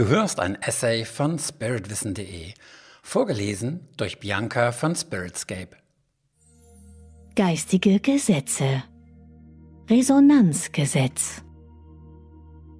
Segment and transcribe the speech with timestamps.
[0.00, 2.54] Du hörst ein Essay von spiritwissen.de,
[3.02, 5.76] vorgelesen durch Bianca von Spiritscape.
[7.36, 8.82] Geistige Gesetze
[9.90, 11.42] Resonanzgesetz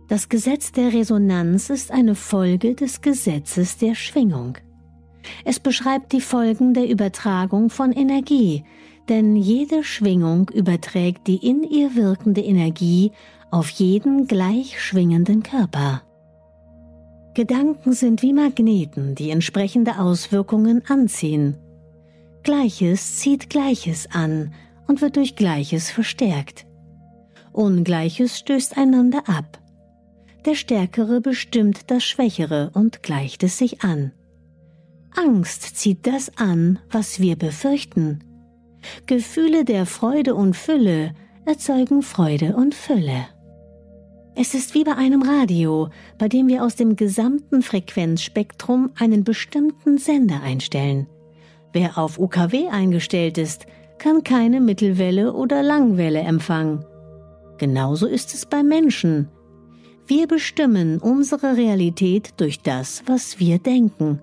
[0.09, 4.57] Das Gesetz der Resonanz ist eine Folge des Gesetzes der Schwingung.
[5.45, 8.65] Es beschreibt die Folgen der Übertragung von Energie,
[9.11, 13.13] denn jede Schwingung überträgt die in ihr wirkende Energie
[13.51, 16.01] auf jeden gleich schwingenden Körper.
[17.35, 21.57] Gedanken sind wie Magneten, die entsprechende Auswirkungen anziehen.
[22.43, 24.53] Gleiches zieht Gleiches an
[24.89, 26.67] und wird durch Gleiches verstärkt.
[27.53, 29.61] Ungleiches stößt einander ab.
[30.45, 34.13] Der Stärkere bestimmt das Schwächere und gleicht es sich an.
[35.15, 38.25] Angst zieht das an, was wir befürchten.
[39.07, 43.27] Gefühle der Freude und Fülle erzeugen Freude und Fülle.
[44.37, 49.99] Es ist wie bei einem Radio, bei dem wir aus dem gesamten Frequenzspektrum einen bestimmten
[49.99, 51.07] Sender einstellen.
[51.73, 53.67] Wer auf UKW eingestellt ist,
[53.99, 56.85] kann keine Mittelwelle oder Langwelle empfangen.
[57.59, 59.29] Genauso ist es bei Menschen.
[60.07, 64.23] Wir bestimmen unsere Realität durch das, was wir denken.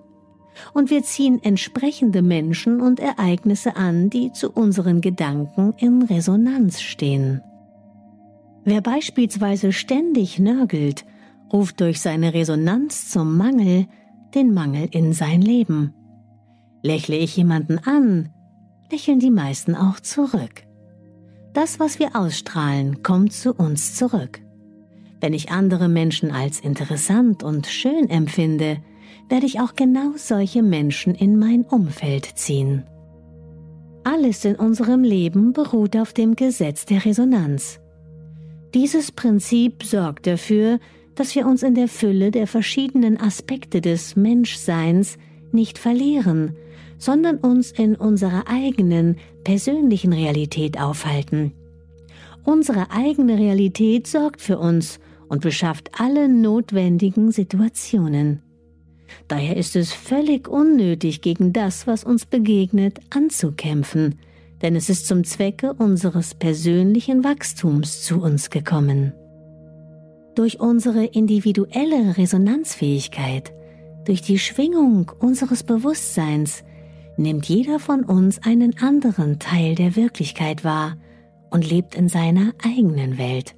[0.74, 7.42] Und wir ziehen entsprechende Menschen und Ereignisse an, die zu unseren Gedanken in Resonanz stehen.
[8.68, 11.06] Wer beispielsweise ständig nörgelt,
[11.50, 13.86] ruft durch seine Resonanz zum Mangel
[14.34, 15.94] den Mangel in sein Leben.
[16.82, 18.28] Lächle ich jemanden an,
[18.92, 20.66] lächeln die meisten auch zurück.
[21.54, 24.42] Das, was wir ausstrahlen, kommt zu uns zurück.
[25.18, 28.82] Wenn ich andere Menschen als interessant und schön empfinde,
[29.30, 32.84] werde ich auch genau solche Menschen in mein Umfeld ziehen.
[34.04, 37.80] Alles in unserem Leben beruht auf dem Gesetz der Resonanz.
[38.74, 40.78] Dieses Prinzip sorgt dafür,
[41.14, 45.18] dass wir uns in der Fülle der verschiedenen Aspekte des Menschseins
[45.52, 46.54] nicht verlieren,
[46.98, 51.52] sondern uns in unserer eigenen, persönlichen Realität aufhalten.
[52.44, 58.42] Unsere eigene Realität sorgt für uns und beschafft alle notwendigen Situationen.
[59.26, 64.18] Daher ist es völlig unnötig, gegen das, was uns begegnet, anzukämpfen,
[64.62, 69.12] denn es ist zum Zwecke unseres persönlichen Wachstums zu uns gekommen.
[70.34, 73.52] Durch unsere individuelle Resonanzfähigkeit,
[74.04, 76.64] durch die Schwingung unseres Bewusstseins,
[77.16, 80.96] nimmt jeder von uns einen anderen Teil der Wirklichkeit wahr
[81.50, 83.54] und lebt in seiner eigenen Welt.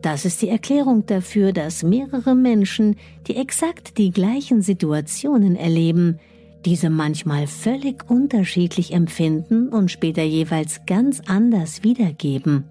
[0.00, 2.96] Das ist die Erklärung dafür, dass mehrere Menschen,
[3.26, 6.18] die exakt die gleichen Situationen erleben,
[6.64, 12.68] diese manchmal völlig unterschiedlich empfinden und später jeweils ganz anders wiedergeben.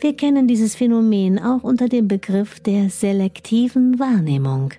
[0.00, 4.72] Wir kennen dieses Phänomen auch unter dem Begriff der selektiven Wahrnehmung.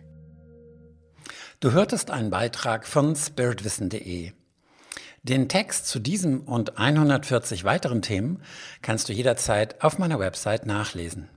[1.60, 4.32] Du hörtest einen Beitrag von spiritwissen.de.
[5.24, 8.42] Den Text zu diesem und 140 weiteren Themen
[8.82, 11.30] kannst du jederzeit auf meiner Website nachlesen.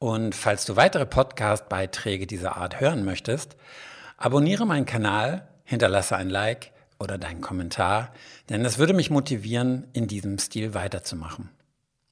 [0.00, 3.56] Und falls du weitere Podcast-Beiträge dieser Art hören möchtest,
[4.18, 8.12] abonniere meinen Kanal, hinterlasse ein Like oder deinen Kommentar,
[8.50, 11.48] denn es würde mich motivieren, in diesem Stil weiterzumachen.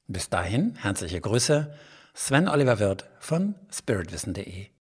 [0.06, 1.74] Bis dahin, herzliche Grüße,
[2.14, 4.75] Sven Oliver Wirth von spiritwissen.de.